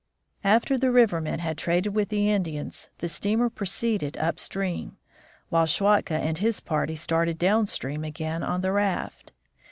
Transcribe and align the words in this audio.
After 0.43 0.79
the 0.79 0.89
river 0.89 1.21
men 1.21 1.37
had 1.37 1.59
traded 1.59 1.93
with 1.93 2.09
the 2.09 2.31
Indians 2.31 2.89
the 2.97 3.07
steamer 3.07 3.51
proceeded 3.51 4.17
upstream, 4.17 4.97
while 5.49 5.67
Schwatka 5.67 6.15
and 6.15 6.39
his 6.39 6.59
party 6.59 6.95
started 6.95 7.37
downstream 7.37 8.03
again 8.03 8.41
on 8.41 8.61
the 8.61 8.71
raft. 8.71 9.31